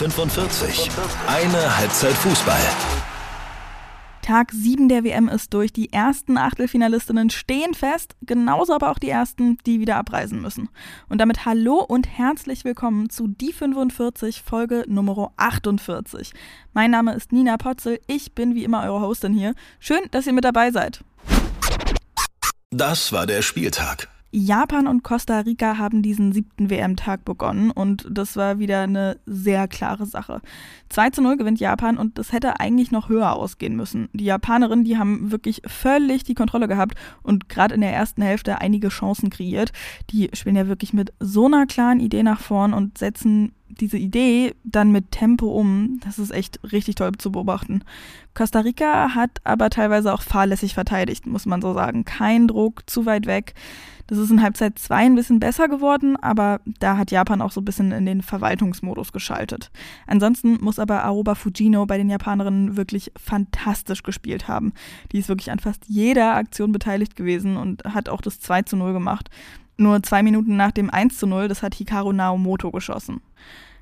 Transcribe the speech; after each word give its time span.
45. 0.00 0.88
Eine 1.26 1.76
Halbzeit 1.76 2.14
Fußball. 2.14 2.62
Tag 4.22 4.50
7 4.50 4.88
der 4.88 5.04
WM 5.04 5.28
ist 5.28 5.52
durch. 5.52 5.74
Die 5.74 5.92
ersten 5.92 6.38
Achtelfinalistinnen 6.38 7.28
stehen 7.28 7.74
fest, 7.74 8.16
genauso 8.22 8.72
aber 8.72 8.90
auch 8.90 8.98
die 8.98 9.10
ersten, 9.10 9.58
die 9.66 9.78
wieder 9.78 9.96
abreisen 9.96 10.40
müssen. 10.40 10.70
Und 11.10 11.18
damit 11.18 11.44
hallo 11.44 11.84
und 11.86 12.08
herzlich 12.08 12.64
willkommen 12.64 13.10
zu 13.10 13.26
Die 13.26 13.52
45 13.52 14.40
Folge 14.40 14.84
Nummer 14.88 15.32
48. 15.36 16.32
Mein 16.72 16.90
Name 16.90 17.14
ist 17.14 17.30
Nina 17.30 17.58
Potzel, 17.58 18.00
ich 18.06 18.34
bin 18.34 18.54
wie 18.54 18.64
immer 18.64 18.84
eure 18.84 19.02
Hostin 19.02 19.34
hier. 19.34 19.54
Schön, 19.80 20.00
dass 20.12 20.26
ihr 20.26 20.32
mit 20.32 20.44
dabei 20.44 20.70
seid. 20.70 21.04
Das 22.70 23.12
war 23.12 23.26
der 23.26 23.42
Spieltag. 23.42 24.08
Japan 24.32 24.86
und 24.86 25.02
Costa 25.02 25.40
Rica 25.40 25.78
haben 25.78 26.02
diesen 26.02 26.32
siebten 26.32 26.70
WM-Tag 26.70 27.24
begonnen 27.24 27.70
und 27.72 28.06
das 28.08 28.36
war 28.36 28.60
wieder 28.60 28.82
eine 28.82 29.18
sehr 29.26 29.66
klare 29.66 30.06
Sache. 30.06 30.40
2 30.88 31.10
zu 31.10 31.22
0 31.22 31.36
gewinnt 31.36 31.58
Japan 31.58 31.98
und 31.98 32.16
das 32.16 32.32
hätte 32.32 32.60
eigentlich 32.60 32.92
noch 32.92 33.08
höher 33.08 33.32
ausgehen 33.32 33.74
müssen. 33.74 34.08
Die 34.12 34.24
Japanerinnen, 34.24 34.84
die 34.84 34.98
haben 34.98 35.32
wirklich 35.32 35.62
völlig 35.66 36.22
die 36.22 36.34
Kontrolle 36.34 36.68
gehabt 36.68 36.94
und 37.22 37.48
gerade 37.48 37.74
in 37.74 37.80
der 37.80 37.92
ersten 37.92 38.22
Hälfte 38.22 38.60
einige 38.60 38.88
Chancen 38.88 39.30
kreiert. 39.30 39.72
Die 40.10 40.30
spielen 40.32 40.56
ja 40.56 40.68
wirklich 40.68 40.92
mit 40.92 41.12
so 41.18 41.46
einer 41.46 41.66
klaren 41.66 41.98
Idee 41.98 42.22
nach 42.22 42.40
vorn 42.40 42.72
und 42.72 42.98
setzen 42.98 43.52
diese 43.68 43.98
Idee 43.98 44.54
dann 44.64 44.92
mit 44.92 45.10
Tempo 45.10 45.48
um, 45.48 46.00
das 46.04 46.18
ist 46.18 46.30
echt 46.30 46.60
richtig 46.72 46.96
toll 46.96 47.12
zu 47.18 47.32
beobachten. 47.32 47.82
Costa 48.34 48.60
Rica 48.60 49.14
hat 49.14 49.30
aber 49.44 49.70
teilweise 49.70 50.12
auch 50.12 50.22
fahrlässig 50.22 50.74
verteidigt, 50.74 51.26
muss 51.26 51.46
man 51.46 51.62
so 51.62 51.72
sagen. 51.72 52.04
Kein 52.04 52.48
Druck, 52.48 52.88
zu 52.88 53.06
weit 53.06 53.26
weg. 53.26 53.54
Das 54.10 54.18
ist 54.18 54.32
in 54.32 54.42
Halbzeit 54.42 54.76
2 54.76 54.96
ein 54.96 55.14
bisschen 55.14 55.38
besser 55.38 55.68
geworden, 55.68 56.16
aber 56.16 56.60
da 56.80 56.96
hat 56.96 57.12
Japan 57.12 57.40
auch 57.40 57.52
so 57.52 57.60
ein 57.60 57.64
bisschen 57.64 57.92
in 57.92 58.06
den 58.06 58.22
Verwaltungsmodus 58.22 59.12
geschaltet. 59.12 59.70
Ansonsten 60.08 60.58
muss 60.60 60.80
aber 60.80 61.04
Aoba 61.04 61.36
Fujino 61.36 61.86
bei 61.86 61.96
den 61.96 62.10
Japanerinnen 62.10 62.76
wirklich 62.76 63.12
fantastisch 63.16 64.02
gespielt 64.02 64.48
haben. 64.48 64.72
Die 65.12 65.20
ist 65.20 65.28
wirklich 65.28 65.52
an 65.52 65.60
fast 65.60 65.84
jeder 65.86 66.34
Aktion 66.34 66.72
beteiligt 66.72 67.14
gewesen 67.14 67.56
und 67.56 67.84
hat 67.84 68.08
auch 68.08 68.20
das 68.20 68.40
2 68.40 68.62
zu 68.62 68.76
0 68.76 68.92
gemacht. 68.92 69.30
Nur 69.76 70.02
zwei 70.02 70.24
Minuten 70.24 70.56
nach 70.56 70.72
dem 70.72 70.90
1 70.90 71.16
zu 71.16 71.28
0, 71.28 71.46
das 71.46 71.62
hat 71.62 71.76
Hikaru 71.76 72.10
Naomoto 72.10 72.72
geschossen. 72.72 73.20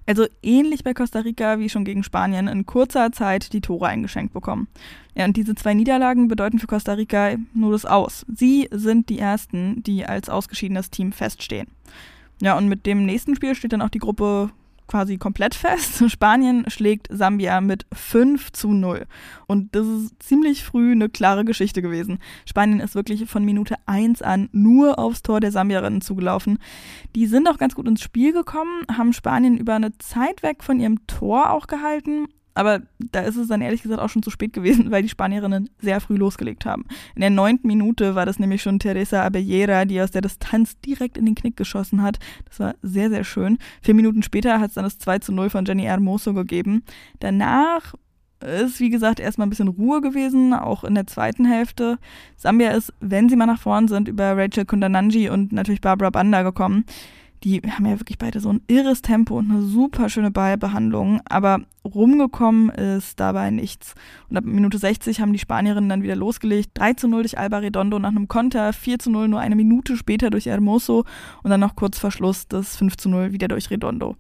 Also 0.08 0.24
ähnlich 0.42 0.84
bei 0.84 0.94
Costa 0.94 1.18
Rica 1.18 1.58
wie 1.58 1.68
schon 1.68 1.84
gegen 1.84 2.02
Spanien 2.02 2.48
in 2.48 2.64
kurzer 2.64 3.12
Zeit 3.12 3.52
die 3.52 3.60
Tore 3.60 3.88
eingeschenkt 3.88 4.32
bekommen. 4.32 4.66
Ja, 5.14 5.26
und 5.26 5.36
diese 5.36 5.54
zwei 5.54 5.74
Niederlagen 5.74 6.28
bedeuten 6.28 6.58
für 6.58 6.66
Costa 6.66 6.94
Rica 6.94 7.34
nur 7.52 7.72
das 7.72 7.84
Aus. 7.84 8.24
Sie 8.34 8.70
sind 8.70 9.10
die 9.10 9.18
ersten, 9.18 9.82
die 9.82 10.06
als 10.06 10.30
ausgeschiedenes 10.30 10.88
Team 10.88 11.12
feststehen. 11.12 11.68
Ja, 12.40 12.56
und 12.56 12.68
mit 12.68 12.86
dem 12.86 13.04
nächsten 13.04 13.36
Spiel 13.36 13.54
steht 13.54 13.74
dann 13.74 13.82
auch 13.82 13.90
die 13.90 13.98
Gruppe 13.98 14.48
quasi 14.88 15.18
komplett 15.18 15.54
fest. 15.54 16.02
Spanien 16.10 16.68
schlägt 16.68 17.06
Sambia 17.10 17.60
mit 17.60 17.86
5 17.92 18.50
zu 18.52 18.72
0. 18.72 19.06
Und 19.46 19.74
das 19.74 19.86
ist 19.86 20.22
ziemlich 20.22 20.64
früh 20.64 20.92
eine 20.92 21.08
klare 21.08 21.44
Geschichte 21.44 21.82
gewesen. 21.82 22.18
Spanien 22.44 22.80
ist 22.80 22.94
wirklich 22.96 23.28
von 23.30 23.44
Minute 23.44 23.76
1 23.86 24.22
an 24.22 24.48
nur 24.52 24.98
aufs 24.98 25.22
Tor 25.22 25.40
der 25.40 25.52
Sambierinnen 25.52 26.00
zugelaufen. 26.00 26.58
Die 27.14 27.26
sind 27.26 27.48
auch 27.48 27.58
ganz 27.58 27.74
gut 27.74 27.86
ins 27.86 28.02
Spiel 28.02 28.32
gekommen, 28.32 28.84
haben 28.96 29.12
Spanien 29.12 29.56
über 29.56 29.74
eine 29.74 29.96
Zeit 29.98 30.42
weg 30.42 30.64
von 30.64 30.80
ihrem 30.80 31.06
Tor 31.06 31.50
auch 31.50 31.68
gehalten 31.68 32.26
aber 32.58 32.80
da 32.98 33.20
ist 33.20 33.36
es 33.36 33.46
dann 33.46 33.60
ehrlich 33.60 33.82
gesagt 33.82 34.00
auch 34.00 34.08
schon 34.08 34.24
zu 34.24 34.30
spät 34.30 34.52
gewesen, 34.52 34.90
weil 34.90 35.02
die 35.02 35.08
Spanierinnen 35.08 35.70
sehr 35.78 36.00
früh 36.00 36.16
losgelegt 36.16 36.66
haben. 36.66 36.86
In 37.14 37.20
der 37.20 37.30
neunten 37.30 37.68
Minute 37.68 38.16
war 38.16 38.26
das 38.26 38.40
nämlich 38.40 38.62
schon 38.62 38.80
Teresa 38.80 39.22
Abellera, 39.22 39.84
die 39.84 40.00
aus 40.00 40.10
der 40.10 40.22
Distanz 40.22 40.76
direkt 40.80 41.16
in 41.16 41.24
den 41.24 41.36
Knick 41.36 41.56
geschossen 41.56 42.02
hat. 42.02 42.18
Das 42.48 42.58
war 42.58 42.74
sehr, 42.82 43.10
sehr 43.10 43.22
schön. 43.22 43.58
Vier 43.80 43.94
Minuten 43.94 44.24
später 44.24 44.58
hat 44.58 44.70
es 44.70 44.74
dann 44.74 44.82
das 44.82 44.98
2 44.98 45.20
zu 45.20 45.30
0 45.30 45.50
von 45.50 45.66
Jenny 45.66 45.84
Hermoso 45.84 46.34
gegeben. 46.34 46.82
Danach 47.20 47.94
ist, 48.40 48.80
wie 48.80 48.90
gesagt, 48.90 49.20
erstmal 49.20 49.46
ein 49.46 49.50
bisschen 49.50 49.68
Ruhe 49.68 50.00
gewesen, 50.00 50.52
auch 50.52 50.82
in 50.82 50.96
der 50.96 51.06
zweiten 51.06 51.44
Hälfte. 51.44 51.98
Sambia 52.36 52.72
ist, 52.72 52.92
wenn 52.98 53.28
sie 53.28 53.36
mal 53.36 53.46
nach 53.46 53.60
vorn 53.60 53.86
sind, 53.86 54.08
über 54.08 54.36
Rachel 54.36 54.64
Kundananji 54.64 55.30
und 55.30 55.52
natürlich 55.52 55.80
Barbara 55.80 56.10
Banda 56.10 56.42
gekommen 56.42 56.86
die 57.44 57.60
haben 57.62 57.86
ja 57.86 57.98
wirklich 57.98 58.18
beide 58.18 58.40
so 58.40 58.50
ein 58.50 58.62
irres 58.66 59.02
Tempo 59.02 59.38
und 59.38 59.50
eine 59.50 59.62
super 59.62 60.08
schöne 60.08 60.30
Ballbehandlung, 60.30 61.20
aber 61.28 61.60
rumgekommen 61.84 62.70
ist 62.70 63.18
dabei 63.20 63.50
nichts. 63.50 63.94
Und 64.28 64.36
ab 64.36 64.44
Minute 64.44 64.78
60 64.78 65.20
haben 65.20 65.32
die 65.32 65.38
Spanierinnen 65.38 65.88
dann 65.88 66.02
wieder 66.02 66.16
losgelegt. 66.16 66.70
3 66.74 66.94
zu 66.94 67.08
0 67.08 67.22
durch 67.22 67.38
Alba 67.38 67.58
Redondo 67.58 67.98
nach 67.98 68.10
einem 68.10 68.28
Konter, 68.28 68.72
4 68.72 68.98
zu 68.98 69.10
0 69.10 69.28
nur 69.28 69.40
eine 69.40 69.56
Minute 69.56 69.96
später 69.96 70.30
durch 70.30 70.46
Hermoso 70.46 71.04
und 71.42 71.50
dann 71.50 71.60
noch 71.60 71.76
kurz 71.76 71.98
vor 71.98 72.10
Schluss 72.10 72.48
das 72.48 72.76
5 72.76 72.96
zu 72.96 73.08
0 73.08 73.32
wieder 73.32 73.48
durch 73.48 73.70
Redondo. 73.70 74.16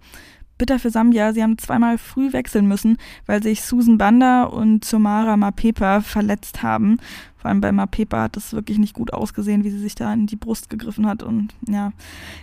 Bitter 0.58 0.78
für 0.78 0.90
Sambia, 0.90 1.32
sie 1.32 1.42
haben 1.42 1.56
zweimal 1.56 1.98
früh 1.98 2.32
wechseln 2.32 2.66
müssen, 2.66 2.98
weil 3.26 3.42
sich 3.42 3.62
Susan 3.62 3.96
Banda 3.96 4.44
und 4.44 4.84
Somara 4.84 5.36
Mapepa 5.36 6.00
verletzt 6.00 6.62
haben. 6.62 6.98
Vor 7.36 7.48
allem 7.48 7.60
bei 7.60 7.70
Mapepa 7.70 8.22
hat 8.22 8.36
es 8.36 8.52
wirklich 8.52 8.78
nicht 8.78 8.94
gut 8.94 9.12
ausgesehen, 9.12 9.62
wie 9.62 9.70
sie 9.70 9.78
sich 9.78 9.94
da 9.94 10.12
in 10.12 10.26
die 10.26 10.36
Brust 10.36 10.68
gegriffen 10.68 11.06
hat. 11.06 11.22
Und 11.22 11.54
ja, 11.68 11.92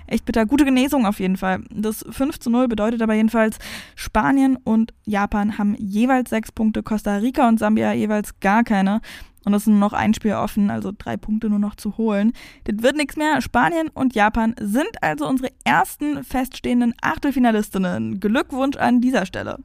echt 0.08 0.24
bitter. 0.24 0.46
Gute 0.46 0.64
Genesung 0.64 1.06
auf 1.06 1.20
jeden 1.20 1.36
Fall. 1.36 1.64
Das 1.70 2.06
5 2.10 2.40
zu 2.40 2.50
0 2.50 2.70
bedeutet 2.70 3.02
aber 3.02 3.14
jedenfalls, 3.14 3.60
Spanien 3.96 4.58
und 4.64 4.94
Japan 5.04 5.58
haben 5.58 5.76
jeweils 5.78 6.30
sechs 6.30 6.52
Punkte, 6.52 6.82
Costa 6.82 7.18
Rica 7.18 7.48
und 7.48 7.60
Sambia 7.60 7.92
jeweils 7.92 8.40
gar 8.40 8.64
keine. 8.64 9.02
Und 9.46 9.54
es 9.54 9.64
ist 9.64 9.68
nur 9.68 9.80
noch 9.80 9.94
ein 9.94 10.14
Spiel 10.14 10.34
offen, 10.34 10.70
also 10.70 10.92
drei 10.96 11.18
Punkte 11.18 11.50
nur 11.50 11.60
noch 11.60 11.76
zu 11.76 11.98
holen. 11.98 12.34
Das 12.66 12.82
wird 12.82 12.98
nichts 12.98 13.16
mehr. 13.16 13.42
Spanien 13.42 13.90
und 13.90 14.16
Japan 14.16 14.56
sind 14.60 15.02
also 15.02 15.28
unsere 15.28 15.52
ersten 15.64 16.24
feststehenden 16.24 16.94
Achtelfinalistinnen. 17.02 18.20
Glückwunsch 18.20 18.78
an 18.78 19.02
dieser 19.02 19.26
Stelle. 19.26 19.60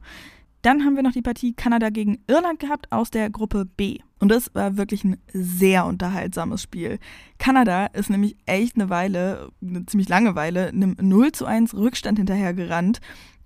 Dann 0.61 0.85
haben 0.85 0.95
wir 0.95 1.01
noch 1.03 1.11
die 1.11 1.23
Partie 1.23 1.53
Kanada 1.53 1.89
gegen 1.89 2.19
Irland 2.27 2.59
gehabt 2.59 2.91
aus 2.91 3.09
der 3.09 3.31
Gruppe 3.31 3.65
B. 3.65 3.97
Und 4.19 4.29
das 4.29 4.53
war 4.53 4.77
wirklich 4.77 5.03
ein 5.03 5.17
sehr 5.33 5.87
unterhaltsames 5.87 6.61
Spiel. 6.61 6.99
Kanada 7.39 7.87
ist 7.87 8.11
nämlich 8.11 8.37
echt 8.45 8.75
eine 8.75 8.91
Weile, 8.91 9.49
eine 9.61 9.87
ziemlich 9.87 10.07
lange 10.07 10.35
Weile, 10.35 10.67
einem 10.67 10.95
0 11.01 11.31
zu 11.31 11.45
1 11.47 11.73
Rückstand 11.73 12.19
hinterhergerannt 12.19 13.01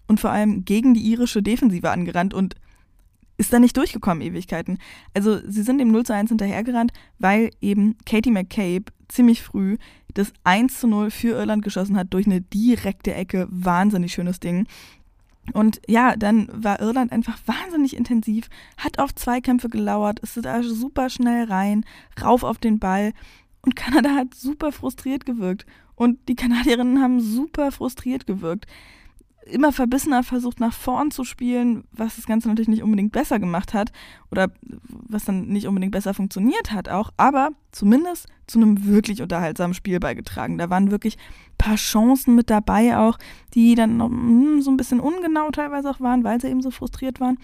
und 0.07 0.19
vor 0.19 0.31
allem 0.31 0.65
gegen 0.65 0.93
die 0.93 1.09
irische 1.09 1.41
Defensive 1.41 1.89
angerannt 1.89 2.33
und 2.33 2.55
ist 3.37 3.51
da 3.51 3.59
nicht 3.59 3.77
durchgekommen, 3.77 4.21
Ewigkeiten. 4.21 4.79
Also 5.13 5.39
sie 5.47 5.63
sind 5.63 5.79
dem 5.79 5.91
0 5.91 6.05
zu 6.05 6.13
1 6.13 6.29
hinterhergerannt, 6.29 6.93
weil 7.19 7.51
eben 7.61 7.97
Katie 8.05 8.31
McCabe 8.31 8.85
ziemlich 9.07 9.41
früh 9.41 9.77
das 10.13 10.31
1 10.45 10.79
zu 10.79 10.87
0 10.87 11.11
für 11.11 11.37
Irland 11.37 11.63
geschossen 11.63 11.97
hat 11.97 12.13
durch 12.13 12.25
eine 12.25 12.41
direkte 12.41 13.13
Ecke. 13.13 13.47
Wahnsinnig 13.49 14.13
schönes 14.13 14.39
Ding. 14.39 14.65
Und 15.53 15.79
ja, 15.87 16.15
dann 16.15 16.49
war 16.51 16.79
Irland 16.79 17.11
einfach 17.11 17.37
wahnsinnig 17.45 17.95
intensiv, 17.95 18.49
hat 18.77 18.97
auf 18.97 19.13
Zweikämpfe 19.13 19.69
gelauert, 19.69 20.19
ist 20.19 20.43
da 20.43 20.63
super 20.63 21.09
schnell 21.09 21.45
rein, 21.45 21.85
rauf 22.19 22.43
auf 22.43 22.57
den 22.57 22.79
Ball. 22.79 23.13
Und 23.61 23.75
Kanada 23.75 24.15
hat 24.15 24.33
super 24.33 24.71
frustriert 24.71 25.25
gewirkt. 25.25 25.65
Und 25.95 26.27
die 26.29 26.35
Kanadierinnen 26.35 27.01
haben 27.01 27.19
super 27.21 27.71
frustriert 27.71 28.25
gewirkt 28.25 28.65
immer 29.45 29.71
verbissener 29.71 30.23
versucht, 30.23 30.59
nach 30.59 30.73
vorn 30.73 31.11
zu 31.11 31.23
spielen, 31.23 31.83
was 31.91 32.15
das 32.15 32.25
Ganze 32.25 32.47
natürlich 32.47 32.67
nicht 32.67 32.83
unbedingt 32.83 33.11
besser 33.11 33.39
gemacht 33.39 33.73
hat 33.73 33.91
oder 34.31 34.51
was 34.89 35.25
dann 35.25 35.47
nicht 35.47 35.67
unbedingt 35.67 35.91
besser 35.91 36.13
funktioniert 36.13 36.71
hat 36.71 36.89
auch, 36.89 37.11
aber 37.17 37.51
zumindest 37.71 38.27
zu 38.47 38.59
einem 38.59 38.85
wirklich 38.85 39.21
unterhaltsamen 39.21 39.73
Spiel 39.73 39.99
beigetragen. 39.99 40.57
Da 40.57 40.69
waren 40.69 40.91
wirklich 40.91 41.17
ein 41.17 41.57
paar 41.57 41.75
Chancen 41.75 42.35
mit 42.35 42.49
dabei 42.49 42.97
auch, 42.97 43.17
die 43.53 43.75
dann 43.75 43.97
noch, 43.97 44.09
hm, 44.09 44.61
so 44.61 44.71
ein 44.71 44.77
bisschen 44.77 44.99
ungenau 44.99 45.51
teilweise 45.51 45.89
auch 45.89 45.99
waren, 45.99 46.23
weil 46.23 46.41
sie 46.41 46.47
eben 46.47 46.61
so 46.61 46.71
frustriert 46.71 47.19
waren. 47.19 47.37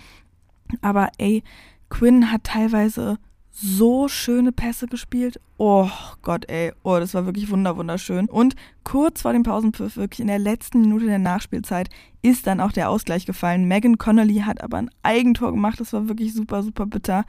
Aber 0.81 1.09
ey, 1.17 1.43
Quinn 1.89 2.31
hat 2.31 2.45
teilweise 2.45 3.17
so 3.51 4.07
schöne 4.07 4.51
Pässe 4.51 4.87
gespielt. 4.87 5.39
Oh 5.57 5.89
Gott, 6.21 6.49
ey. 6.49 6.71
Oh, 6.83 6.97
das 6.99 7.13
war 7.13 7.25
wirklich 7.25 7.49
wunderschön. 7.51 8.27
Und 8.27 8.55
kurz 8.83 9.21
vor 9.21 9.33
dem 9.33 9.43
Pausenpfiff, 9.43 9.97
wirklich 9.97 10.21
in 10.21 10.27
der 10.27 10.39
letzten 10.39 10.81
Minute 10.81 11.05
der 11.05 11.19
Nachspielzeit, 11.19 11.89
ist 12.21 12.47
dann 12.47 12.59
auch 12.59 12.71
der 12.71 12.89
Ausgleich 12.89 13.25
gefallen. 13.25 13.67
Megan 13.67 13.97
Connolly 13.97 14.39
hat 14.45 14.63
aber 14.63 14.77
ein 14.77 14.89
Eigentor 15.03 15.51
gemacht. 15.51 15.79
Das 15.79 15.93
war 15.93 16.07
wirklich 16.07 16.33
super, 16.33 16.63
super 16.63 16.85
bitter. 16.85 17.25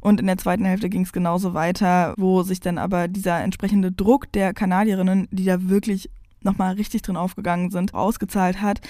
Und 0.00 0.20
in 0.20 0.26
der 0.26 0.38
zweiten 0.38 0.64
Hälfte 0.64 0.88
ging 0.88 1.02
es 1.02 1.12
genauso 1.12 1.54
weiter, 1.54 2.14
wo 2.16 2.42
sich 2.42 2.60
dann 2.60 2.78
aber 2.78 3.08
dieser 3.08 3.42
entsprechende 3.42 3.90
Druck 3.90 4.30
der 4.32 4.54
Kanadierinnen, 4.54 5.28
die 5.30 5.44
da 5.44 5.68
wirklich 5.68 6.08
nochmal 6.42 6.74
richtig 6.74 7.02
drin 7.02 7.16
aufgegangen 7.16 7.70
sind, 7.70 7.94
ausgezahlt 7.94 8.60
hat. 8.60 8.80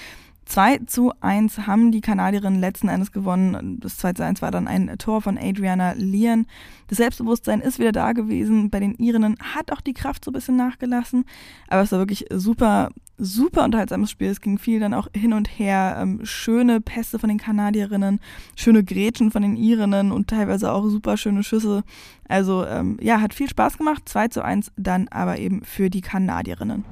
2 0.45 0.79
zu 0.85 1.11
1 1.21 1.65
haben 1.65 1.91
die 1.91 2.01
Kanadierinnen 2.01 2.59
letzten 2.59 2.87
Endes 2.87 3.11
gewonnen. 3.11 3.79
Das 3.81 3.97
2 3.97 4.13
zu 4.13 4.23
1 4.23 4.41
war 4.41 4.51
dann 4.51 4.67
ein 4.67 4.95
Tor 4.99 5.21
von 5.21 5.37
Adriana 5.37 5.93
Leon. 5.93 6.45
Das 6.87 6.99
Selbstbewusstsein 6.99 7.61
ist 7.61 7.79
wieder 7.79 7.91
da 7.91 8.13
gewesen. 8.13 8.69
Bei 8.69 8.79
den 8.79 8.93
Irinnen 8.95 9.37
hat 9.39 9.71
auch 9.71 9.81
die 9.81 9.93
Kraft 9.93 10.23
so 10.23 10.31
ein 10.31 10.35
bisschen 10.35 10.55
nachgelassen. 10.55 11.25
Aber 11.67 11.81
es 11.81 11.91
war 11.91 11.99
wirklich 11.99 12.25
super, 12.31 12.89
super 13.17 13.65
unterhaltsames 13.65 14.11
Spiel. 14.11 14.29
Es 14.29 14.39
ging 14.39 14.59
viel 14.59 14.79
dann 14.79 14.93
auch 14.93 15.07
hin 15.15 15.33
und 15.33 15.47
her. 15.47 15.97
Ähm, 15.99 16.21
schöne 16.23 16.79
Pässe 16.79 17.17
von 17.17 17.29
den 17.29 17.39
Kanadierinnen, 17.39 18.19
schöne 18.55 18.83
Grätschen 18.83 19.31
von 19.31 19.41
den 19.41 19.55
Irinnen 19.55 20.11
und 20.11 20.29
teilweise 20.29 20.71
auch 20.71 20.87
super 20.87 21.17
schöne 21.17 21.43
Schüsse. 21.43 21.83
Also 22.29 22.65
ähm, 22.65 22.97
ja, 23.01 23.19
hat 23.19 23.33
viel 23.33 23.49
Spaß 23.49 23.79
gemacht. 23.79 24.07
2 24.07 24.27
zu 24.27 24.43
1 24.43 24.71
dann 24.77 25.07
aber 25.07 25.39
eben 25.39 25.63
für 25.63 25.89
die 25.89 26.01
Kanadierinnen. 26.01 26.85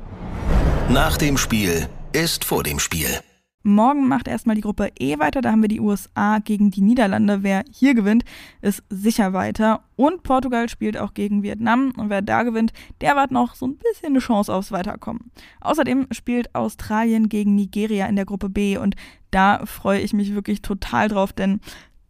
Nach 0.90 1.18
dem 1.18 1.38
Spiel 1.38 1.88
ist 2.14 2.44
vor 2.44 2.64
dem 2.64 2.80
Spiel. 2.80 3.08
Morgen 3.66 4.10
macht 4.10 4.28
erstmal 4.28 4.58
die 4.58 4.62
Gruppe 4.62 4.92
E 5.00 5.20
weiter. 5.20 5.40
Da 5.40 5.52
haben 5.52 5.62
wir 5.62 5.70
die 5.70 5.80
USA 5.80 6.40
gegen 6.40 6.70
die 6.70 6.82
Niederlande. 6.82 7.44
Wer 7.44 7.64
hier 7.72 7.94
gewinnt, 7.94 8.26
ist 8.62 8.84
sicher 8.90 9.32
weiter. 9.32 9.86
Und 9.96 10.24
Portugal 10.24 10.68
spielt 10.68 10.98
auch 10.98 11.14
gegen 11.14 11.44
Vietnam. 11.44 11.94
Und 11.96 12.10
wer 12.10 12.22
da 12.22 12.44
gewinnt, 12.44 12.74
der 13.00 13.16
hat 13.16 13.32
noch 13.32 13.56
so 13.56 13.66
ein 13.66 13.78
bisschen 13.78 14.10
eine 14.10 14.20
Chance 14.20 14.54
aufs 14.54 14.74
Weiterkommen. 14.74 15.32
Außerdem 15.62 16.08
spielt 16.12 16.54
Australien 16.54 17.30
gegen 17.30 17.56
Nigeria 17.56 18.06
in 18.08 18.18
der 18.18 18.26
Gruppe 18.26 18.50
B. 18.50 18.78
Und 18.78 18.96
da 19.32 19.66
freue 19.66 20.02
ich 20.02 20.12
mich 20.12 20.36
wirklich 20.36 20.62
total 20.62 21.08
drauf, 21.08 21.32
denn 21.32 21.62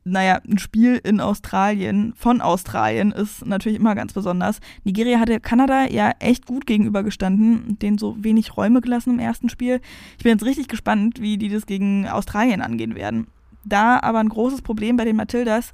naja, 0.05 0.41
ein 0.47 0.57
Spiel 0.57 0.99
in 1.03 1.21
Australien, 1.21 2.13
von 2.15 2.41
Australien, 2.41 3.11
ist 3.11 3.45
natürlich 3.45 3.79
immer 3.79 3.95
ganz 3.95 4.13
besonders. 4.13 4.59
Nigeria 4.83 5.19
hatte 5.19 5.39
Kanada 5.39 5.85
ja 5.89 6.11
echt 6.19 6.45
gut 6.45 6.65
gegenübergestanden, 6.65 7.79
denen 7.79 7.97
so 7.97 8.15
wenig 8.19 8.57
Räume 8.57 8.81
gelassen 8.81 9.11
im 9.11 9.19
ersten 9.19 9.49
Spiel. 9.49 9.79
Ich 10.17 10.23
bin 10.23 10.33
jetzt 10.33 10.45
richtig 10.45 10.67
gespannt, 10.67 11.21
wie 11.21 11.37
die 11.37 11.49
das 11.49 11.65
gegen 11.65 12.07
Australien 12.07 12.61
angehen 12.61 12.95
werden. 12.95 13.27
Da 13.63 13.99
aber 14.01 14.19
ein 14.19 14.29
großes 14.29 14.61
Problem 14.61 14.97
bei 14.97 15.05
den 15.05 15.15
Matildas, 15.15 15.71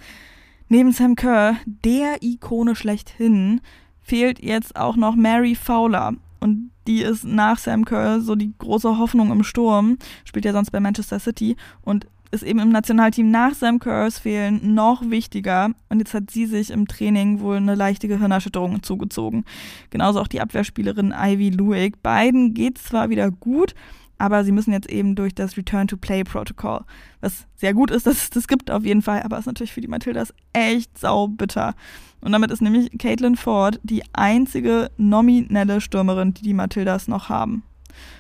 neben 0.68 0.92
Sam 0.92 1.16
Kerr, 1.16 1.56
der 1.66 2.22
Ikone 2.22 2.76
schlechthin, 2.76 3.62
fehlt 4.02 4.44
jetzt 4.44 4.76
auch 4.76 4.96
noch 4.96 5.16
Mary 5.16 5.56
Fowler. 5.56 6.14
Und 6.40 6.70
die 6.88 7.02
ist 7.02 7.24
nach 7.24 7.58
Sam 7.58 7.84
Kerr 7.84 8.22
so 8.22 8.36
die 8.36 8.54
große 8.60 8.98
Hoffnung 8.98 9.32
im 9.32 9.44
Sturm, 9.44 9.98
spielt 10.24 10.46
ja 10.46 10.54
sonst 10.54 10.72
bei 10.72 10.80
Manchester 10.80 11.20
City 11.20 11.56
und 11.82 12.08
ist 12.32 12.44
eben 12.44 12.60
im 12.60 12.70
Nationalteam 12.70 13.32
nach 13.32 13.54
Sam 13.56 13.80
Kerrs 13.80 14.20
fehlen 14.20 14.76
noch 14.76 15.10
wichtiger. 15.10 15.72
Und 15.90 16.00
jetzt 16.00 16.14
hat 16.14 16.30
sie 16.32 16.46
sich 16.46 16.70
im 16.70 16.88
Training 16.88 17.40
wohl 17.40 17.58
eine 17.58 17.76
leichte 17.76 18.08
Gehirnerschütterung 18.08 18.84
zugezogen. 18.84 19.46
Genauso 19.90 20.20
auch 20.20 20.28
die 20.28 20.42
Abwehrspielerin 20.42 21.14
Ivy 21.18 21.50
Luick. 21.50 22.04
Beiden 22.04 22.54
geht 22.54 22.78
zwar 22.78 23.10
wieder 23.10 23.32
gut, 23.32 23.74
aber 24.20 24.44
sie 24.44 24.52
müssen 24.52 24.74
jetzt 24.74 24.90
eben 24.90 25.16
durch 25.16 25.34
das 25.34 25.58
Return-to-Play-Protokoll. 25.58 26.82
Was 27.22 27.48
sehr 27.56 27.74
gut 27.74 27.90
ist, 27.90 28.06
dass 28.06 28.24
es 28.24 28.30
das 28.30 28.48
gibt 28.48 28.70
auf 28.70 28.86
jeden 28.86 29.02
Fall, 29.02 29.24
aber 29.24 29.40
ist 29.40 29.46
natürlich 29.46 29.74
für 29.74 29.82
die 29.82 29.88
Matildas 29.88 30.34
echt 30.54 30.98
saubitter. 30.98 31.74
Und 32.22 32.34
damit 32.34 32.52
ist 32.52 32.62
nämlich 32.62 32.92
Caitlin 33.00 33.38
Ford 33.38 33.80
die 33.82 34.04
einzige 34.14 34.92
nominelle 34.98 35.82
Stürmerin, 35.82 36.34
die 36.34 36.44
die 36.44 36.54
Matildas 36.54 37.08
noch 37.08 37.30
haben. 37.30 37.64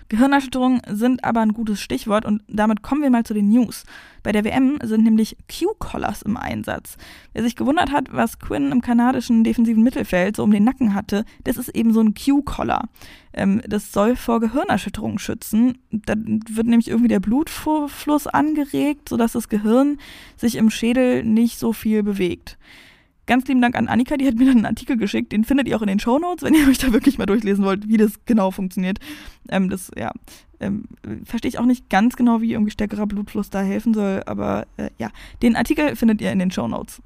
Gehirnerschütterungen 0.09 0.81
sind 0.87 1.23
aber 1.23 1.41
ein 1.41 1.53
gutes 1.53 1.81
Stichwort 1.81 2.25
und 2.25 2.41
damit 2.47 2.81
kommen 2.81 3.01
wir 3.01 3.09
mal 3.09 3.23
zu 3.23 3.33
den 3.33 3.49
News. 3.49 3.85
Bei 4.23 4.31
der 4.31 4.43
WM 4.43 4.79
sind 4.83 5.03
nämlich 5.03 5.37
Q-Collars 5.47 6.23
im 6.23 6.35
Einsatz. 6.35 6.97
Wer 7.33 7.43
sich 7.43 7.55
gewundert 7.55 7.91
hat, 7.91 8.11
was 8.11 8.39
Quinn 8.39 8.71
im 8.71 8.81
kanadischen 8.81 9.43
defensiven 9.43 9.83
Mittelfeld 9.83 10.35
so 10.35 10.43
um 10.43 10.51
den 10.51 10.63
Nacken 10.63 10.93
hatte, 10.93 11.25
das 11.43 11.57
ist 11.57 11.69
eben 11.69 11.93
so 11.93 12.01
ein 12.01 12.13
Q-Collar. 12.13 12.89
Ähm, 13.33 13.61
das 13.67 13.91
soll 13.91 14.15
vor 14.15 14.39
Gehirnerschütterungen 14.39 15.19
schützen. 15.19 15.77
Da 15.91 16.15
wird 16.15 16.67
nämlich 16.67 16.87
irgendwie 16.87 17.07
der 17.07 17.19
Blutfluss 17.19 18.27
angeregt, 18.27 19.09
sodass 19.09 19.33
das 19.33 19.49
Gehirn 19.49 19.99
sich 20.37 20.55
im 20.55 20.69
Schädel 20.69 21.23
nicht 21.23 21.59
so 21.59 21.71
viel 21.73 22.03
bewegt. 22.03 22.57
Ganz 23.29 23.47
lieben 23.47 23.61
Dank 23.61 23.75
an 23.75 23.87
Annika, 23.87 24.17
die 24.17 24.25
hat 24.25 24.35
mir 24.35 24.45
dann 24.45 24.57
einen 24.57 24.65
Artikel 24.65 24.97
geschickt. 24.97 25.31
Den 25.31 25.43
findet 25.43 25.67
ihr 25.67 25.77
auch 25.77 25.83
in 25.83 25.87
den 25.87 25.99
Show 25.99 26.17
Notes, 26.17 26.43
wenn 26.43 26.55
ihr 26.55 26.67
euch 26.69 26.79
da 26.79 26.91
wirklich 26.91 27.19
mal 27.19 27.27
durchlesen 27.27 27.63
wollt, 27.63 27.87
wie 27.87 27.97
das 27.97 28.13
genau 28.25 28.49
funktioniert. 28.49 28.97
Ähm, 29.49 29.69
das, 29.69 29.91
ja, 29.95 30.11
ähm, 30.59 30.85
verstehe 31.25 31.49
ich 31.49 31.59
auch 31.59 31.65
nicht 31.65 31.91
ganz 31.91 32.15
genau, 32.15 32.41
wie 32.41 32.53
irgendwie 32.53 32.71
stärkerer 32.71 33.05
Blutfluss 33.05 33.51
da 33.51 33.61
helfen 33.61 33.93
soll, 33.93 34.23
aber 34.25 34.65
äh, 34.77 34.89
ja, 34.97 35.11
den 35.43 35.55
Artikel 35.55 35.95
findet 35.95 36.21
ihr 36.21 36.31
in 36.31 36.39
den 36.39 36.49
Show 36.49 36.67
Notes 36.67 37.03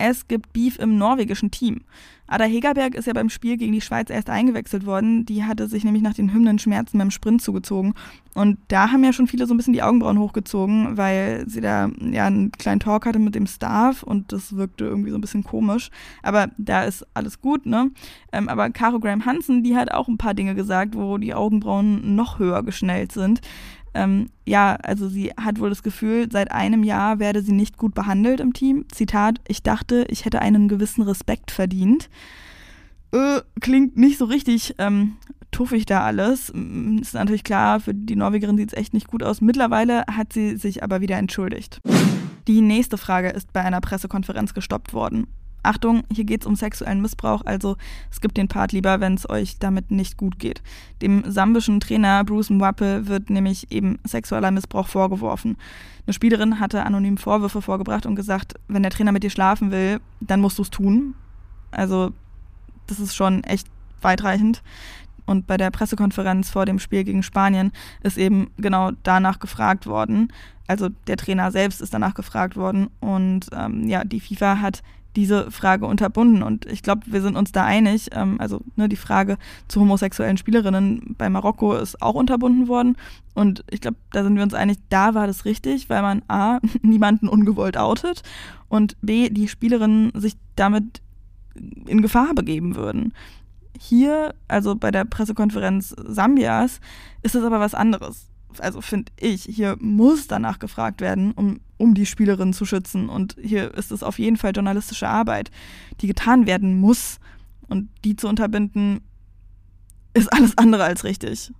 es 0.00 0.26
gibt 0.26 0.52
Beef 0.52 0.78
im 0.78 0.96
norwegischen 0.96 1.50
Team. 1.50 1.82
Ada 2.30 2.44
Hegerberg 2.44 2.94
ist 2.94 3.06
ja 3.06 3.12
beim 3.12 3.28
Spiel 3.28 3.56
gegen 3.56 3.72
die 3.72 3.80
Schweiz 3.80 4.08
erst 4.08 4.30
eingewechselt 4.30 4.86
worden. 4.86 5.26
Die 5.26 5.44
hatte 5.44 5.66
sich 5.66 5.82
nämlich 5.82 6.02
nach 6.02 6.14
den 6.14 6.32
Hymnen 6.32 6.60
Schmerzen 6.60 6.96
beim 6.96 7.10
Sprint 7.10 7.42
zugezogen. 7.42 7.94
Und 8.34 8.58
da 8.68 8.92
haben 8.92 9.02
ja 9.02 9.12
schon 9.12 9.26
viele 9.26 9.46
so 9.46 9.54
ein 9.54 9.56
bisschen 9.56 9.72
die 9.72 9.82
Augenbrauen 9.82 10.20
hochgezogen, 10.20 10.96
weil 10.96 11.42
sie 11.48 11.60
da 11.60 11.90
ja 12.00 12.26
einen 12.26 12.52
kleinen 12.52 12.78
Talk 12.78 13.04
hatte 13.04 13.18
mit 13.18 13.34
dem 13.34 13.48
Staff 13.48 14.04
und 14.04 14.32
das 14.32 14.54
wirkte 14.54 14.84
irgendwie 14.84 15.10
so 15.10 15.18
ein 15.18 15.20
bisschen 15.20 15.42
komisch. 15.42 15.90
Aber 16.22 16.48
da 16.56 16.84
ist 16.84 17.04
alles 17.14 17.40
gut, 17.40 17.66
ne? 17.66 17.90
Ähm, 18.32 18.48
aber 18.48 18.70
Caro 18.70 19.00
Graham 19.00 19.26
Hansen, 19.26 19.64
die 19.64 19.74
hat 19.74 19.90
auch 19.90 20.06
ein 20.06 20.18
paar 20.18 20.34
Dinge 20.34 20.54
gesagt, 20.54 20.94
wo 20.94 21.18
die 21.18 21.34
Augenbrauen 21.34 22.14
noch 22.14 22.38
höher 22.38 22.62
geschnellt 22.62 23.10
sind. 23.10 23.40
Ähm, 23.94 24.30
ja, 24.46 24.76
also 24.76 25.08
sie 25.08 25.32
hat 25.36 25.58
wohl 25.58 25.68
das 25.68 25.82
Gefühl, 25.82 26.28
seit 26.30 26.52
einem 26.52 26.84
Jahr 26.84 27.18
werde 27.18 27.42
sie 27.42 27.52
nicht 27.52 27.76
gut 27.76 27.94
behandelt 27.94 28.40
im 28.40 28.52
Team. 28.52 28.84
Zitat, 28.92 29.40
ich 29.48 29.62
dachte, 29.62 30.06
ich 30.08 30.24
hätte 30.24 30.40
einen 30.40 30.68
gewissen 30.68 31.02
Respekt 31.02 31.50
verdient. 31.50 32.08
Äh, 33.12 33.40
klingt 33.60 33.96
nicht 33.96 34.18
so 34.18 34.26
richtig 34.26 34.76
ähm, 34.78 35.16
tuffig 35.50 35.86
da 35.86 36.02
alles. 36.02 36.50
Ist 37.00 37.14
natürlich 37.14 37.44
klar, 37.44 37.80
für 37.80 37.94
die 37.94 38.16
Norwegerin 38.16 38.56
sieht 38.56 38.72
es 38.72 38.78
echt 38.78 38.94
nicht 38.94 39.08
gut 39.08 39.22
aus. 39.22 39.40
Mittlerweile 39.40 40.04
hat 40.06 40.32
sie 40.32 40.56
sich 40.56 40.82
aber 40.84 41.00
wieder 41.00 41.18
entschuldigt. 41.18 41.80
Die 42.46 42.60
nächste 42.60 42.98
Frage 42.98 43.30
ist 43.30 43.52
bei 43.52 43.62
einer 43.62 43.80
Pressekonferenz 43.80 44.54
gestoppt 44.54 44.92
worden. 44.92 45.26
Achtung, 45.62 46.04
hier 46.12 46.24
geht 46.24 46.42
es 46.42 46.46
um 46.46 46.56
sexuellen 46.56 47.02
Missbrauch, 47.02 47.42
also 47.44 47.76
es 48.10 48.20
gibt 48.20 48.36
den 48.36 48.48
Part 48.48 48.72
lieber, 48.72 49.00
wenn 49.00 49.14
es 49.14 49.28
euch 49.28 49.58
damit 49.58 49.90
nicht 49.90 50.16
gut 50.16 50.38
geht. 50.38 50.62
Dem 51.02 51.22
sambischen 51.30 51.80
Trainer 51.80 52.24
Bruce 52.24 52.50
Mwappe 52.50 53.06
wird 53.06 53.30
nämlich 53.30 53.70
eben 53.70 53.98
sexueller 54.04 54.50
Missbrauch 54.50 54.88
vorgeworfen. 54.88 55.56
Eine 56.06 56.14
Spielerin 56.14 56.60
hatte 56.60 56.84
anonym 56.84 57.18
Vorwürfe 57.18 57.62
vorgebracht 57.62 58.06
und 58.06 58.16
gesagt, 58.16 58.54
wenn 58.68 58.82
der 58.82 58.90
Trainer 58.90 59.12
mit 59.12 59.22
dir 59.22 59.30
schlafen 59.30 59.70
will, 59.70 60.00
dann 60.20 60.40
musst 60.40 60.58
du 60.58 60.62
es 60.62 60.70
tun. 60.70 61.14
Also 61.70 62.12
das 62.86 62.98
ist 62.98 63.14
schon 63.14 63.44
echt 63.44 63.68
weitreichend. 64.00 64.62
Und 65.30 65.46
bei 65.46 65.56
der 65.56 65.70
Pressekonferenz 65.70 66.50
vor 66.50 66.66
dem 66.66 66.80
Spiel 66.80 67.04
gegen 67.04 67.22
Spanien 67.22 67.70
ist 68.02 68.18
eben 68.18 68.50
genau 68.56 68.90
danach 69.04 69.38
gefragt 69.38 69.86
worden. 69.86 70.32
Also 70.66 70.88
der 71.06 71.16
Trainer 71.16 71.52
selbst 71.52 71.80
ist 71.80 71.94
danach 71.94 72.14
gefragt 72.14 72.56
worden. 72.56 72.88
Und 72.98 73.46
ähm, 73.52 73.88
ja, 73.88 74.02
die 74.02 74.18
FIFA 74.18 74.60
hat 74.60 74.82
diese 75.14 75.52
Frage 75.52 75.86
unterbunden. 75.86 76.42
Und 76.42 76.66
ich 76.66 76.82
glaube, 76.82 77.02
wir 77.06 77.22
sind 77.22 77.36
uns 77.36 77.52
da 77.52 77.64
einig. 77.64 78.08
Ähm, 78.10 78.40
also 78.40 78.60
ne, 78.74 78.88
die 78.88 78.96
Frage 78.96 79.38
zu 79.68 79.80
homosexuellen 79.80 80.36
Spielerinnen 80.36 81.14
bei 81.16 81.30
Marokko 81.30 81.74
ist 81.74 82.02
auch 82.02 82.16
unterbunden 82.16 82.66
worden. 82.66 82.96
Und 83.32 83.62
ich 83.70 83.80
glaube, 83.80 83.98
da 84.10 84.24
sind 84.24 84.34
wir 84.34 84.42
uns 84.42 84.54
einig, 84.54 84.78
da 84.88 85.14
war 85.14 85.28
das 85.28 85.44
richtig, 85.44 85.88
weil 85.88 86.02
man 86.02 86.22
A, 86.26 86.58
niemanden 86.82 87.28
ungewollt 87.28 87.76
outet 87.76 88.24
und 88.68 88.96
B, 89.00 89.30
die 89.30 89.46
Spielerinnen 89.46 90.10
sich 90.14 90.34
damit 90.56 91.00
in 91.86 92.02
Gefahr 92.02 92.34
begeben 92.34 92.74
würden. 92.74 93.12
Hier, 93.82 94.34
also 94.46 94.76
bei 94.76 94.90
der 94.90 95.06
Pressekonferenz 95.06 95.94
Sambias, 96.04 96.80
ist 97.22 97.34
es 97.34 97.42
aber 97.42 97.60
was 97.60 97.74
anderes 97.74 98.30
also 98.58 98.80
finde 98.80 99.12
ich, 99.18 99.44
hier 99.44 99.76
muss 99.80 100.26
danach 100.26 100.58
gefragt 100.58 101.00
werden, 101.00 101.32
um, 101.32 101.60
um 101.76 101.94
die 101.94 102.06
Spielerin 102.06 102.52
zu 102.52 102.64
schützen. 102.64 103.08
Und 103.08 103.36
hier 103.40 103.74
ist 103.74 103.92
es 103.92 104.02
auf 104.02 104.18
jeden 104.18 104.36
Fall 104.36 104.52
journalistische 104.54 105.08
Arbeit, 105.08 105.50
die 106.00 106.06
getan 106.06 106.46
werden 106.46 106.80
muss. 106.80 107.18
Und 107.68 107.88
die 108.04 108.16
zu 108.16 108.28
unterbinden, 108.28 109.00
ist 110.14 110.32
alles 110.32 110.58
andere 110.58 110.84
als 110.84 111.04
richtig. 111.04 111.52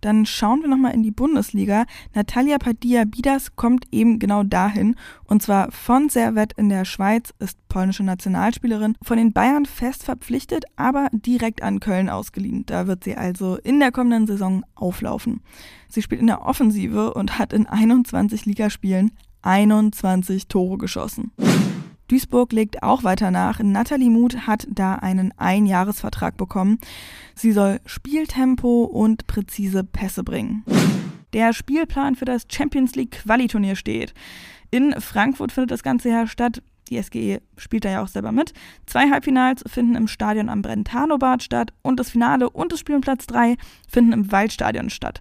Dann 0.00 0.26
schauen 0.26 0.62
wir 0.62 0.68
nochmal 0.68 0.94
in 0.94 1.02
die 1.02 1.10
Bundesliga. 1.10 1.84
Natalia 2.14 2.58
Padilla-Bidas 2.58 3.56
kommt 3.56 3.86
eben 3.90 4.18
genau 4.18 4.42
dahin. 4.42 4.96
Und 5.24 5.42
zwar 5.42 5.70
von 5.70 6.08
Servet 6.08 6.52
in 6.54 6.68
der 6.68 6.84
Schweiz, 6.84 7.32
ist 7.38 7.58
polnische 7.68 8.02
Nationalspielerin, 8.02 8.96
von 9.02 9.16
den 9.16 9.32
Bayern 9.32 9.66
fest 9.66 10.02
verpflichtet, 10.02 10.64
aber 10.76 11.08
direkt 11.12 11.62
an 11.62 11.80
Köln 11.80 12.08
ausgeliehen. 12.08 12.64
Da 12.66 12.86
wird 12.86 13.04
sie 13.04 13.16
also 13.16 13.56
in 13.56 13.80
der 13.80 13.92
kommenden 13.92 14.26
Saison 14.26 14.64
auflaufen. 14.74 15.40
Sie 15.88 16.02
spielt 16.02 16.20
in 16.20 16.26
der 16.26 16.46
Offensive 16.46 17.14
und 17.14 17.38
hat 17.38 17.52
in 17.52 17.66
21 17.66 18.46
Ligaspielen 18.46 19.12
21 19.42 20.48
Tore 20.48 20.78
geschossen. 20.78 21.32
Duisburg 22.10 22.52
legt 22.52 22.82
auch 22.82 23.04
weiter 23.04 23.30
nach. 23.30 23.60
Nathalie 23.62 24.10
Muth 24.10 24.48
hat 24.48 24.66
da 24.68 24.96
einen 24.96 25.32
Einjahresvertrag 25.36 26.36
bekommen. 26.36 26.80
Sie 27.36 27.52
soll 27.52 27.80
Spieltempo 27.86 28.82
und 28.82 29.28
präzise 29.28 29.84
Pässe 29.84 30.24
bringen. 30.24 30.64
Der 31.32 31.52
Spielplan 31.52 32.16
für 32.16 32.24
das 32.24 32.46
Champions 32.50 32.96
League 32.96 33.22
Qualiturnier 33.22 33.76
steht. 33.76 34.12
In 34.72 34.92
Frankfurt 35.00 35.52
findet 35.52 35.70
das 35.70 35.84
Ganze 35.84 36.08
ja 36.08 36.26
statt. 36.26 36.60
Die 36.88 37.00
SGE 37.00 37.40
spielt 37.56 37.84
da 37.84 37.90
ja 37.90 38.02
auch 38.02 38.08
selber 38.08 38.32
mit. 38.32 38.54
Zwei 38.86 39.08
Halbfinals 39.08 39.62
finden 39.68 39.94
im 39.94 40.08
Stadion 40.08 40.48
am 40.48 40.62
Brentano-Bad 40.62 41.44
statt 41.44 41.72
und 41.82 42.00
das 42.00 42.10
Finale 42.10 42.50
und 42.50 42.72
das 42.72 42.80
Spiel 42.80 42.96
um 42.96 43.02
Platz 43.02 43.28
3 43.28 43.56
finden 43.88 44.12
im 44.12 44.32
Waldstadion 44.32 44.90
statt. 44.90 45.20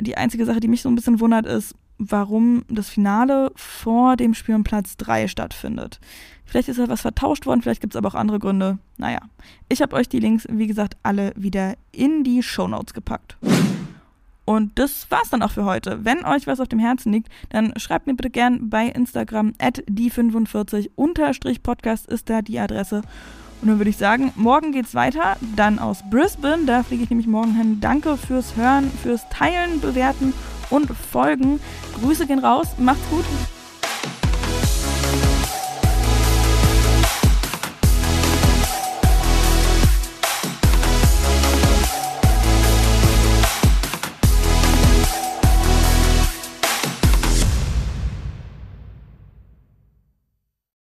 Die 0.00 0.16
einzige 0.16 0.46
Sache, 0.46 0.60
die 0.60 0.68
mich 0.68 0.80
so 0.80 0.88
ein 0.88 0.94
bisschen 0.94 1.20
wundert, 1.20 1.44
ist, 1.44 1.74
warum 1.98 2.64
das 2.68 2.88
Finale 2.88 3.52
vor 3.54 4.16
dem 4.16 4.34
Spiel 4.34 4.54
um 4.54 4.64
Platz 4.64 4.96
3 4.96 5.28
stattfindet. 5.28 6.00
Vielleicht 6.44 6.68
ist 6.68 6.78
da 6.78 6.88
was 6.88 7.00
vertauscht 7.00 7.46
worden, 7.46 7.62
vielleicht 7.62 7.80
gibt 7.80 7.94
es 7.94 7.98
aber 7.98 8.08
auch 8.08 8.14
andere 8.14 8.38
Gründe. 8.38 8.78
Naja, 8.98 9.20
ich 9.68 9.82
habe 9.82 9.96
euch 9.96 10.08
die 10.08 10.20
Links, 10.20 10.46
wie 10.50 10.66
gesagt, 10.66 10.96
alle 11.02 11.32
wieder 11.36 11.74
in 11.92 12.22
die 12.22 12.42
Show 12.42 12.68
Notes 12.68 12.94
gepackt. 12.94 13.36
Und 14.44 14.78
das 14.78 15.10
war's 15.10 15.30
dann 15.30 15.42
auch 15.42 15.50
für 15.50 15.64
heute. 15.64 16.04
Wenn 16.04 16.24
euch 16.24 16.46
was 16.46 16.60
auf 16.60 16.68
dem 16.68 16.78
Herzen 16.78 17.12
liegt, 17.12 17.28
dann 17.48 17.72
schreibt 17.78 18.06
mir 18.06 18.14
bitte 18.14 18.30
gern 18.30 18.70
bei 18.70 18.86
Instagram 18.86 19.54
at 19.58 19.82
die45-podcast 19.88 22.08
ist 22.08 22.30
da 22.30 22.42
die 22.42 22.60
Adresse. 22.60 23.02
Und 23.60 23.68
dann 23.68 23.78
würde 23.78 23.90
ich 23.90 23.96
sagen, 23.96 24.32
morgen 24.36 24.70
geht's 24.70 24.94
weiter, 24.94 25.36
dann 25.56 25.80
aus 25.80 26.04
Brisbane, 26.10 26.64
da 26.64 26.84
fliege 26.84 27.02
ich 27.02 27.10
nämlich 27.10 27.26
morgen 27.26 27.56
hin. 27.56 27.80
Danke 27.80 28.16
fürs 28.16 28.54
Hören, 28.54 28.88
fürs 29.02 29.28
Teilen, 29.30 29.80
Bewerten 29.80 30.32
und 30.70 30.90
folgen. 31.12 31.60
Grüße 32.00 32.26
gehen 32.26 32.38
raus, 32.38 32.68
macht's 32.78 33.08
gut. 33.10 33.24